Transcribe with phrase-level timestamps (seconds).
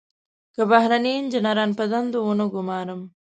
[0.55, 3.01] که بهرني انجنیران په دندو ونه ګمارم.